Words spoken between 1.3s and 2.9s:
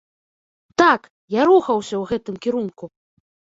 я рухаўся ў гэтым кірунку!